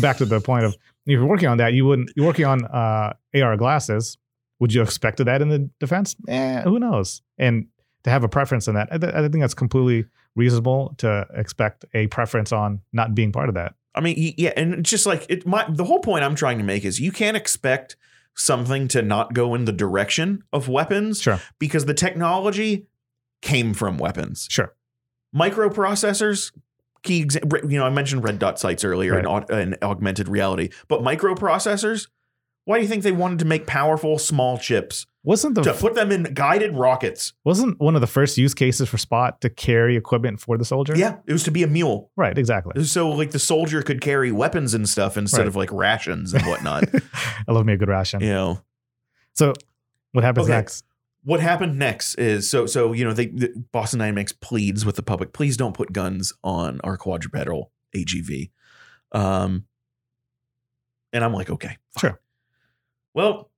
[0.00, 2.64] back to the point of if you're working on that, you wouldn't you're working on
[2.66, 4.18] uh, AR glasses.
[4.60, 6.16] Would you expect expected that in the defense?
[6.26, 7.22] Eh, who knows?
[7.38, 7.66] And
[8.04, 11.84] to have a preference in that, I, th- I think that's completely reasonable to expect
[11.94, 13.74] a preference on not being part of that.
[13.94, 15.46] I mean, yeah, and it's just like it.
[15.46, 17.96] My the whole point I'm trying to make is you can't expect
[18.34, 22.86] something to not go in the direction of weapons Sure, because the technology
[23.42, 24.46] came from weapons.
[24.50, 24.74] sure,
[25.34, 26.52] Microprocessors,
[27.02, 30.70] key, exa- you know, I mentioned red dot sights earlier and, aug- and augmented reality,
[30.88, 32.08] but microprocessors.
[32.68, 35.94] Why do you think they wanted to make powerful small chips wasn't the to put
[35.94, 37.32] them in guided rockets?
[37.42, 40.94] wasn't one of the first use cases for Spot to carry equipment for the soldier?
[40.94, 42.10] Yeah, it was to be a mule.
[42.14, 42.84] right, exactly.
[42.84, 45.46] So like the soldier could carry weapons and stuff instead Right.
[45.48, 46.84] of like rations and whatnot.
[47.48, 48.20] I love me a good ration.
[48.20, 48.60] you know.
[49.32, 49.54] So,
[50.12, 50.56] what happens Okay.
[50.56, 50.84] next?
[51.24, 55.02] What happened next is so so you know they the Boston Dynamics pleads with the
[55.02, 58.50] public, please don't put guns on our quadrupedal AGV.
[59.12, 59.64] Um
[61.14, 61.78] and I'm like, okay.
[61.98, 62.10] fine.
[62.10, 62.20] Sure.
[63.18, 63.50] Well,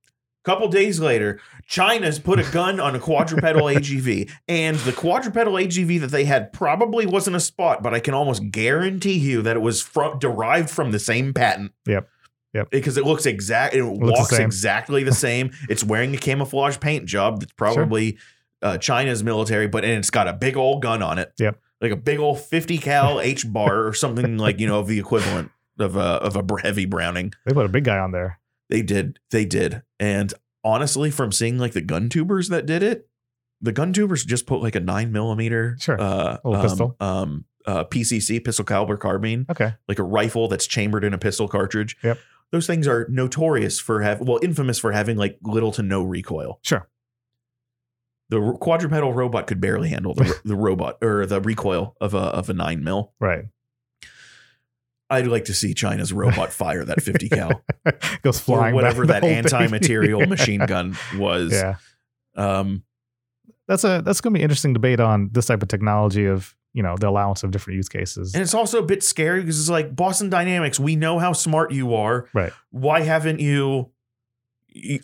[0.43, 5.53] a couple days later, China's put a gun on a quadrupedal AGV, and the quadrupedal
[5.53, 9.55] AGV that they had probably wasn't a spot, but I can almost guarantee you that
[9.55, 11.73] it was from derived from the same patent.
[11.85, 12.09] Yep.
[12.55, 12.71] Yep.
[12.71, 14.47] Because it looks exact, it looks walks same.
[14.47, 15.51] exactly the same.
[15.69, 18.17] it's wearing a camouflage paint job that's probably
[18.63, 21.31] uh, China's military, but and it's got a big old gun on it.
[21.37, 21.59] Yep.
[21.81, 24.97] Like a big old 50 cal H bar or something like you know of the
[24.97, 27.33] equivalent of a of a heavy Browning.
[27.45, 28.40] They put a big guy on there.
[28.71, 29.19] They did.
[29.29, 29.83] They did.
[29.99, 33.07] And honestly, from seeing like the gun tubers that did it,
[33.61, 36.01] the gun tubers just put like a nine millimeter Sure.
[36.01, 36.95] uh, um, pistol.
[36.99, 39.75] um, uh, PCC pistol caliber carbine, Okay.
[39.87, 41.95] like a rifle that's chambered in a pistol cartridge.
[42.01, 42.17] Yep.
[42.51, 46.59] Those things are notorious for having, well, infamous for having like little to no recoil.
[46.63, 46.87] Sure.
[48.29, 52.49] the quadrupedal robot could barely handle the, the robot or the recoil of a of
[52.49, 53.13] a nine mil.
[53.19, 53.45] Right.
[55.11, 57.61] I'd like to see China's robot fire that 50 cal
[58.23, 58.73] Goes or flying.
[58.75, 59.37] whatever that the whole thing.
[59.37, 61.51] anti-material machine gun was.
[61.51, 61.75] Yeah.
[62.35, 62.83] Um,
[63.67, 66.95] That's a that's gonna be interesting debate on this type of technology of you know
[66.97, 68.33] the allowance of different use cases.
[68.33, 70.79] and it's also a bit scary because it's like Boston Dynamics.
[70.79, 72.29] We know how smart you are.
[72.33, 72.53] Right.
[72.69, 73.91] Why haven't you?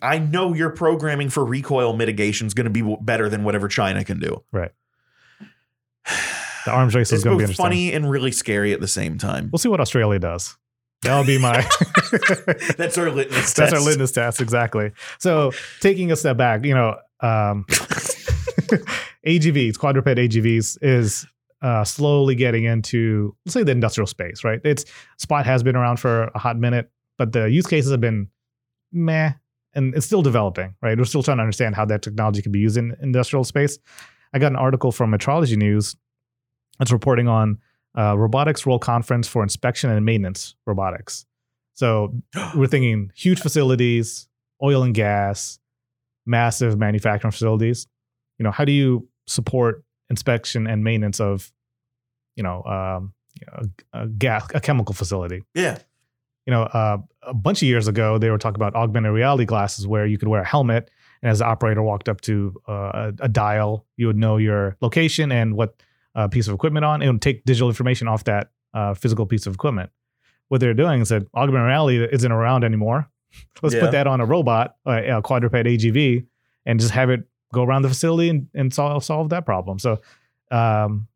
[0.00, 4.02] I know your programming for recoil mitigation is going to be better than whatever China
[4.02, 4.42] can do.
[4.50, 4.70] Right.
[6.68, 7.64] The arms race is gonna be interesting.
[7.64, 9.48] funny and really scary at the same time.
[9.50, 10.54] We'll see what Australia does.
[11.00, 11.62] That'll be my
[12.76, 13.56] That's our litmus test.
[13.56, 14.92] That's our litmus test, exactly.
[15.18, 17.64] So taking a step back, you know, um,
[19.26, 21.26] AGVs, quadruped AGVs, is
[21.62, 24.60] uh, slowly getting into, let's say, the industrial space, right?
[24.62, 24.84] It's
[25.16, 28.28] Spot has been around for a hot minute, but the use cases have been
[28.92, 29.32] meh,
[29.72, 30.98] and it's still developing, right?
[30.98, 33.78] We're still trying to understand how that technology can be used in industrial space.
[34.34, 35.96] I got an article from Metrology News
[36.78, 37.58] that's reporting on
[37.96, 41.26] uh, Robotics World Conference for Inspection and Maintenance Robotics.
[41.74, 42.12] So
[42.54, 44.28] we're thinking huge facilities,
[44.62, 45.58] oil and gas,
[46.26, 47.86] massive manufacturing facilities.
[48.38, 51.52] You know, how do you support inspection and maintenance of,
[52.36, 53.14] you know, um,
[53.52, 55.42] a, a gas, a chemical facility?
[55.54, 55.78] Yeah.
[56.46, 59.86] You know, uh, a bunch of years ago, they were talking about augmented reality glasses
[59.86, 63.24] where you could wear a helmet, and as the operator walked up to uh, a,
[63.24, 65.82] a dial, you would know your location and what
[66.18, 67.02] uh, piece of equipment on.
[67.02, 69.90] It would take digital information off that uh, physical piece of equipment.
[70.48, 73.08] What they're doing is that augmented reality isn't around anymore.
[73.62, 73.82] Let's Yeah.
[73.82, 76.26] put that on a robot, a quadruped AGV,
[76.66, 77.20] and just have it
[77.52, 79.78] go around the facility and, and solve solve that problem.
[79.78, 80.00] So,
[80.50, 81.06] um,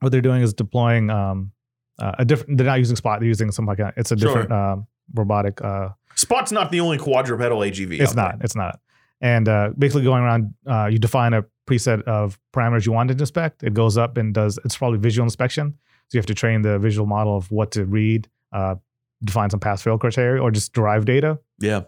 [0.00, 1.52] what they're doing is deploying um,
[1.98, 2.58] uh, a different.
[2.58, 3.20] They're not using Spot.
[3.20, 4.28] They're using something like a, it's a Sure.
[4.28, 5.62] different um, robotic.
[5.62, 8.00] Uh, Spot's not the only quadrupedal AGV.
[8.00, 8.36] it's not.
[8.42, 8.80] It's not.
[9.20, 13.16] And uh, basically, going around, uh, you define a preset of parameters you want to
[13.16, 13.62] inspect.
[13.62, 14.58] It goes up and does.
[14.64, 15.74] It's probably visual inspection.
[16.08, 18.76] So you have to train the visual model of what to read, uh,
[19.22, 21.38] define some pass fail criteria, or just derive data.
[21.58, 21.82] Yeah.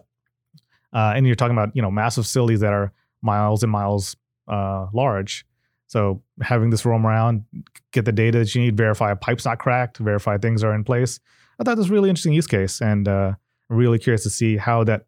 [0.93, 4.15] Uh, and you're talking about you know massive facilities that are miles and miles
[4.47, 5.45] uh, large.
[5.87, 7.45] So having this roam around,
[7.91, 10.83] get the data that you need, verify a pipe's not cracked, verify things are in
[10.83, 11.19] place.
[11.59, 13.33] I thought this was a really interesting use case, and uh,
[13.69, 15.05] really curious to see how that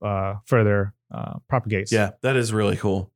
[0.00, 1.92] uh, further uh, propagates.
[1.92, 2.10] Yeah.
[2.22, 3.11] That is really cool.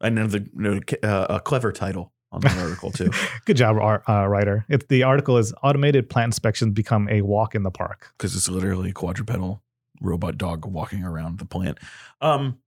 [0.00, 3.10] I know the know, uh, a clever title on that article too.
[3.44, 4.64] Good job, uh, writer.
[4.68, 8.12] If the article is automated plant inspections become a walk in the park.
[8.16, 9.60] because it's literally a quadrupedal
[10.00, 11.78] robot dog walking around the plant.
[12.20, 12.58] Um,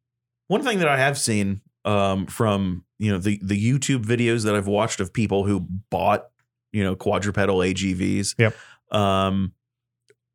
[0.48, 4.56] one thing that I have seen um, from you know the the YouTube videos that
[4.56, 6.28] I've watched of people who bought
[6.72, 8.36] you know quadrupedal AGVs.
[8.38, 8.56] Yep.
[8.92, 9.54] Um,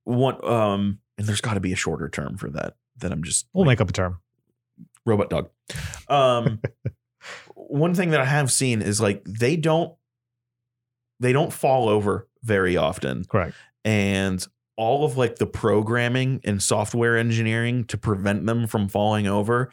[0.04, 2.74] one um, and there's got to be a shorter term for that.
[2.98, 4.18] That I'm just We'll like, make up a term.
[5.08, 5.50] Robot dog.
[6.08, 6.60] Um,
[7.54, 9.94] one thing that I have seen is like they don't
[11.20, 13.56] they don't fall over very often Correct.
[13.84, 19.72] and all of like the programming and software engineering to prevent them from falling over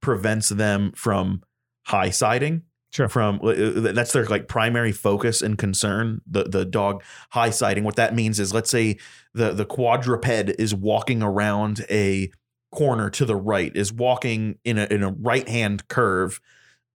[0.00, 1.42] prevents them from
[1.86, 3.06] high siding Sure.
[3.10, 7.96] from uh, that's their like primary focus and concern the the dog high siding what
[7.96, 8.96] that means is let's say
[9.34, 12.30] the the quadruped is walking around a
[12.72, 16.40] corner to the right is walking in a in a right hand curve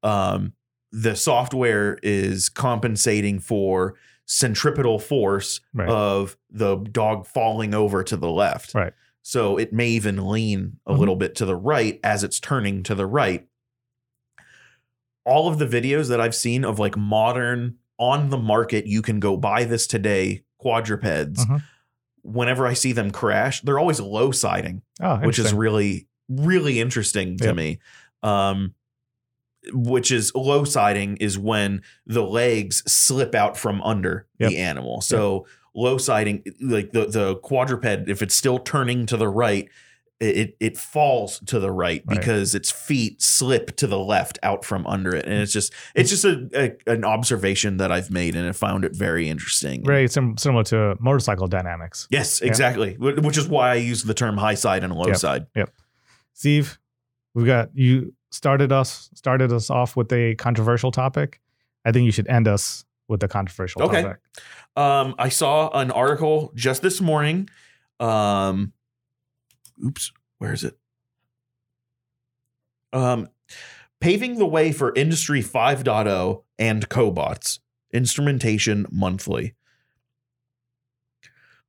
[0.04, 0.54] um
[0.92, 5.90] the software is compensating for centripetal force Right.
[5.90, 8.94] of the dog falling over to the left Right.
[9.24, 11.00] so it may even lean a Mhm.
[11.00, 13.48] little bit to the right as it's turning to the right
[15.26, 19.20] all of the videos that I've seen of like modern on the market, you can
[19.22, 21.46] go buy this today quadrupeds.
[21.46, 21.64] Mhm.
[22.24, 27.38] Whenever I see them crash, they're always low siding, Oh, which is really, really interesting
[27.40, 27.56] to Yep.
[27.56, 27.80] me.
[28.24, 28.74] Um,
[29.74, 34.50] which is low siding is when the legs slip out from under Yep.
[34.50, 35.02] the animal.
[35.02, 39.70] So low siding, like the the quadruped, if it's still turning to the right,
[40.24, 42.18] it it falls to the right, Right.
[42.20, 46.10] because its feet slip to the left out from under it, and it's just it's
[46.10, 46.50] just a,
[46.88, 49.84] a an observation that I've made, and I found it very interesting.
[49.86, 52.08] very sim- similar to motorcycle dynamics.
[52.10, 52.94] Yes, exactly.
[52.96, 55.18] Wh- Which is why I use the term high side and low Yep.
[55.18, 55.46] side.
[55.56, 55.70] Yep.
[56.34, 56.80] Steve,
[57.36, 61.40] we've got you started us started us off with a controversial topic.
[61.86, 64.02] I think you should end us with a controversial Okay.
[64.04, 64.18] topic.
[64.76, 67.50] Um, I saw an article just this morning.
[68.00, 68.74] Um,
[69.84, 70.78] oops, where is it?
[72.92, 73.30] Um,
[74.00, 77.60] paving the way for Industry 5.0 and cobots.
[77.92, 79.56] Instrumentation monthly.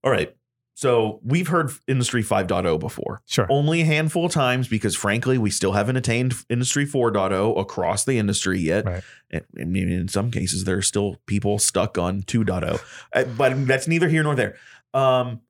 [0.02, 0.34] All right.
[0.76, 3.22] So we've heard Industry 5.0 before.
[3.26, 3.46] Sure.
[3.48, 8.18] Only a handful of times because, frankly, we still haven't attained Industry 4.0 across the
[8.18, 8.84] industry yet.
[8.84, 9.04] Right.
[9.30, 12.80] And, I mean, in some cases, there are still people stuck on 2.0.
[13.12, 14.56] Uh, but that's neither here nor there.
[14.92, 15.42] Um,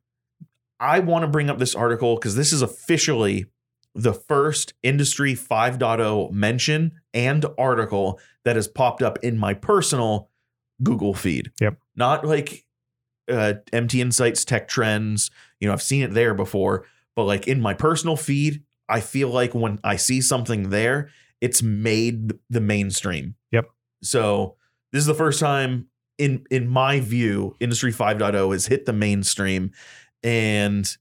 [0.81, 3.47] I want to bring up this article because this is officially
[3.95, 10.31] the first Industry 5.0 mention and article that has popped up in my personal
[10.83, 11.53] Google feed.
[11.61, 11.79] Yep.
[11.95, 12.67] Not like
[13.31, 15.31] uh, MT Insights, Tech Trends.
[15.61, 19.29] You know, I've seen it there before, but like in my personal feed, I feel
[19.29, 21.11] like when I see something there,
[21.41, 23.37] it's made the mainstream.
[23.53, 23.67] Yep.
[24.03, 24.57] So
[24.93, 29.73] this is the first time in in my view, Industry 5.0 has hit the mainstream,
[30.25, 30.97] and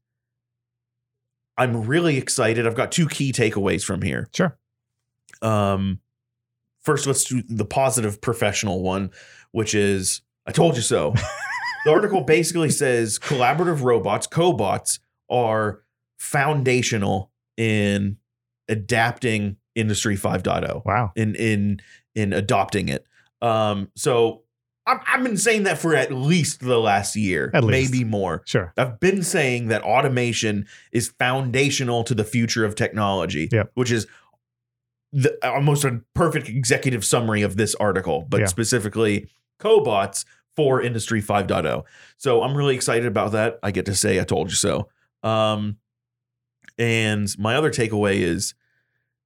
[1.57, 2.67] I'm really excited.
[2.67, 4.29] I've got two key takeaways from here.
[4.35, 4.57] Sure.
[5.41, 5.99] Um,
[6.83, 9.11] first, let's do the positive professional one,
[9.51, 11.13] which is I told you so.
[11.85, 15.81] the article basically says collaborative robots, cobots, are
[16.17, 18.17] foundational in
[18.67, 21.11] adapting Industry 5.0 Wow.
[21.15, 21.81] in in
[22.15, 23.05] in adopting it.
[23.41, 24.42] Um, so
[24.85, 27.91] I've, I've been saying that for at least the last year, At least.
[27.91, 28.41] maybe more.
[28.45, 28.73] Sure.
[28.77, 33.71] I've been saying that automation is foundational to the future of technology, Yep.
[33.75, 34.07] which is
[35.13, 38.45] the, almost a perfect executive summary of this article, but Yeah.
[38.47, 41.83] specifically cobots for Industry 5.0.
[42.17, 43.59] So I'm really excited about that.
[43.63, 44.89] I get to say I told you so.
[45.23, 45.77] Um,
[46.77, 48.53] and my other takeaway is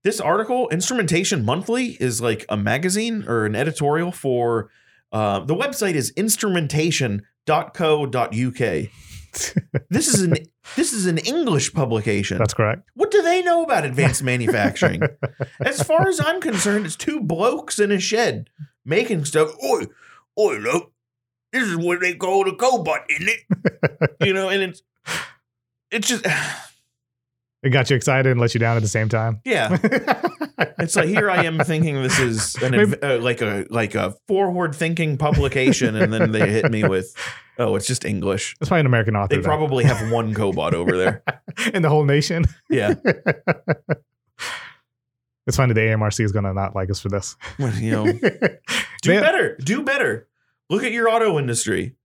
[0.04, 4.70] this article, Instrumentation Monthly, is like a magazine or an editorial for
[5.12, 8.90] uh, the website is instrumentation.co.uk.
[9.92, 10.34] This is an
[10.76, 12.40] this is an English publication.
[12.40, 12.90] That's correct.
[12.96, 15.02] what do they know about advanced manufacturing?
[15.60, 18.50] as far as I'm concerned, it's two blokes in a shed
[18.84, 19.52] making stuff.
[19.64, 19.84] Oi,
[20.40, 20.92] oi, look,
[21.52, 24.18] this is what they call the cobot, isn't it?
[24.26, 24.82] you know, and it's
[25.92, 26.26] it's just
[27.64, 29.42] It got you excited and let you down at the same time.
[29.46, 29.78] yeah.
[30.80, 34.74] It's like here I am thinking this is an uh, like a like a forward
[34.76, 37.14] thinking publication, and then they hit me with,
[37.60, 38.56] oh, it's just English.
[38.60, 39.36] It's probably an American author.
[39.36, 39.48] They though.
[39.48, 41.24] probably have one cobot over there.
[41.74, 42.46] in the whole nation.
[42.70, 42.96] Yeah,
[45.46, 47.38] It's funny the AMRC is going to not like us for this.
[47.58, 48.20] You know, do
[49.04, 49.56] They- better.
[49.64, 50.28] Do better.
[50.70, 51.96] Look at your auto industry.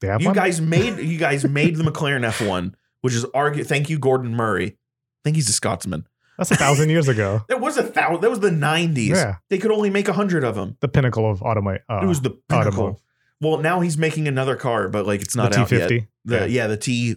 [0.00, 0.34] They have You one?
[0.34, 3.62] guys made you guys made the McLaren F1, which is argue.
[3.62, 4.66] Thank you, Gordon Murray.
[4.70, 4.76] I
[5.24, 6.06] think he's a Scotsman.
[6.38, 7.42] That's a thousand years ago.
[7.48, 8.22] That was a thousand.
[8.22, 9.10] That was the nineties.
[9.10, 9.36] Yeah.
[9.50, 10.76] They could only make a hundred of them.
[10.80, 12.72] The pinnacle of automa- uh, it was the pinnacle.
[12.72, 13.02] automotive.
[13.40, 15.90] Well, now he's making another car, but like it's not the out yet.
[15.90, 16.06] T50.
[16.24, 16.44] The yeah.
[16.46, 17.16] yeah, the T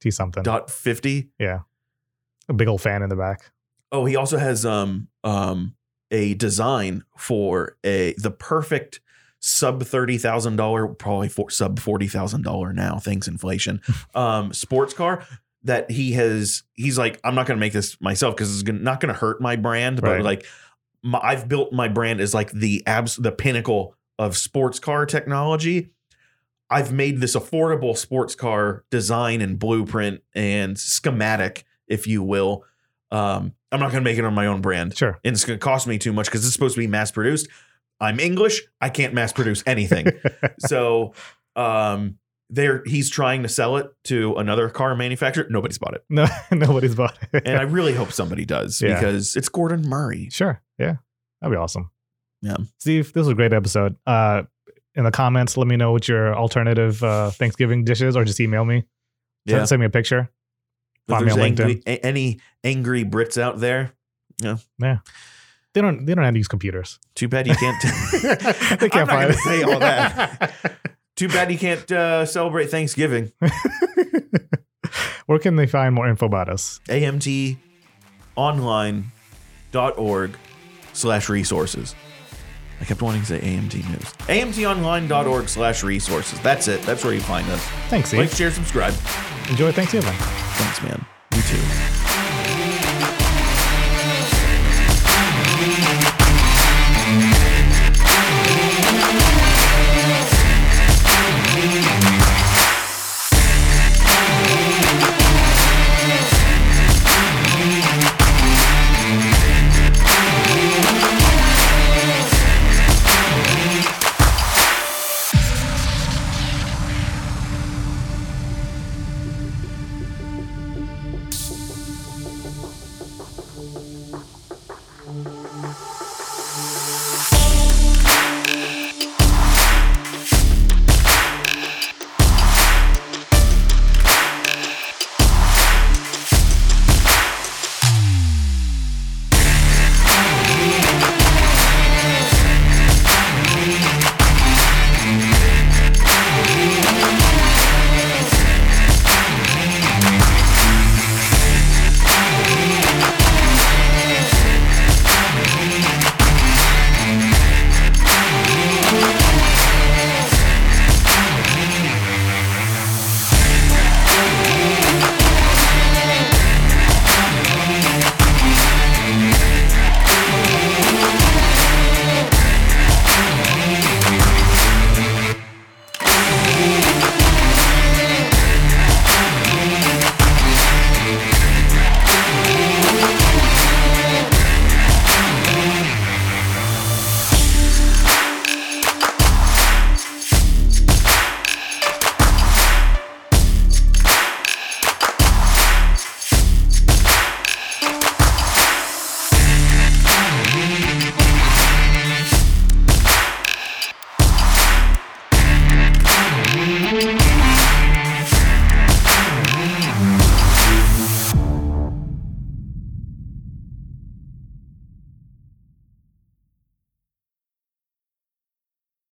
[0.00, 0.42] T something.
[0.42, 1.30] dot fifty.
[1.38, 1.60] Yeah.
[2.48, 3.52] A big old fan in the back.
[3.90, 5.74] Oh, he also has um um
[6.10, 9.00] a design for a the perfect
[9.40, 13.80] sub thirty thousand dollar, probably for sub forty thousand dollar now, thanks inflation.
[14.14, 15.26] um, sports car
[15.64, 16.62] that he has.
[16.74, 19.40] He's like, I'm not going to make this myself because it's not going to hurt
[19.40, 20.22] my brand, but Right.
[20.22, 20.46] like
[21.02, 25.90] my, I've built my brand as like the abs the pinnacle of sports car technology.
[26.70, 32.64] I've made this affordable sports car design and blueprint and schematic, if you will.
[33.10, 35.18] Um, I'm not going to make it on my own brand Sure.
[35.24, 37.48] and it's going to cost me too much because it's supposed to be mass produced.
[38.00, 38.62] I'm English.
[38.80, 40.06] I can't mass produce anything.
[40.58, 41.12] so
[41.54, 42.18] um,
[42.50, 45.46] there, he's trying to sell it to another car manufacturer.
[45.50, 47.42] Nobody's bought it, no, nobody's bought it.
[47.46, 48.94] and I really hope somebody does Yeah.
[48.94, 50.28] because it's Gordon Murray.
[50.30, 50.60] Sure.
[50.78, 50.96] Yeah.
[51.40, 51.90] That'd be awesome.
[52.42, 52.56] Yeah.
[52.78, 53.96] Steve, this was a great episode.
[54.06, 54.42] Uh,
[54.94, 58.64] in the comments, let me know what your alternative uh, Thanksgiving dishes or just email
[58.64, 58.84] me.
[59.48, 60.30] Send, Yeah, send me a picture.
[61.08, 63.92] find me on angry, a- any angry Brits out there,
[64.42, 64.56] Yeah.
[64.78, 64.98] Yeah.
[65.74, 67.00] They don't they don't have these computers.
[67.16, 67.82] too bad you can't.
[68.80, 70.54] they can't I'm not find to say all that.
[71.16, 73.30] Too bad you can't uh, celebrate Thanksgiving.
[75.26, 76.80] Where can they find more info about us?
[76.88, 77.58] amtonline.org
[80.92, 81.94] slash resources.
[82.80, 84.12] I kept wanting to say AMT News.
[84.28, 86.38] amtonline.org slash resources.
[86.40, 86.82] That's it.
[86.82, 87.64] That's where you find us.
[87.88, 88.20] Thanks, Steve.
[88.20, 88.92] Like, share, subscribe.
[89.48, 90.12] Enjoy Thanksgiving.
[90.12, 91.04] Thanks, man.
[91.32, 91.83] You too.